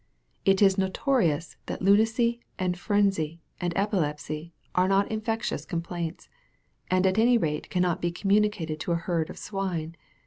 It 0.45 0.63
is 0.63 0.79
notorious 0.79 1.57
that 1.67 1.83
lunacy, 1.83 2.41
and 2.57 2.75
frenzy, 2.75 3.39
and 3.59 3.71
epilepsy 3.75 4.51
are 4.73 4.87
not 4.87 5.11
infectious 5.11 5.63
com 5.63 5.83
plaints, 5.83 6.27
and 6.89 7.05
at 7.05 7.19
any 7.19 7.37
rate 7.37 7.69
cannot 7.69 8.01
be 8.01 8.09
communicated 8.11 8.79
to 8.79 8.93
a 8.93 9.03
herd 9.05 9.29
of 9.29 9.37
swine 9.37 9.95